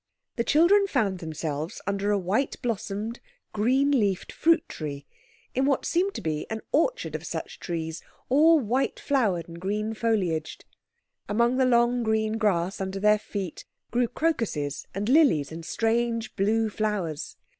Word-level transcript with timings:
The 0.35 0.43
children 0.43 0.87
found 0.87 1.19
themselves 1.19 1.79
under 1.85 2.09
a 2.09 2.17
white 2.17 2.59
blossomed, 2.63 3.19
green 3.53 3.91
leafed 3.91 4.31
fruit 4.31 4.67
tree, 4.67 5.05
in 5.53 5.65
what 5.65 5.85
seemed 5.85 6.15
to 6.15 6.21
be 6.21 6.49
an 6.49 6.61
orchard 6.71 7.13
of 7.13 7.23
such 7.23 7.59
trees, 7.59 8.01
all 8.27 8.59
white 8.59 8.99
flowered 8.99 9.47
and 9.47 9.59
green 9.59 9.93
foliaged. 9.93 10.65
Among 11.29 11.57
the 11.57 11.67
long 11.67 12.01
green 12.01 12.39
grass 12.39 12.81
under 12.81 12.99
their 12.99 13.19
feet 13.19 13.63
grew 13.91 14.07
crocuses 14.07 14.87
and 14.95 15.07
lilies, 15.07 15.51
and 15.51 15.63
strange 15.63 16.35
blue 16.35 16.71
flowers. 16.71 17.37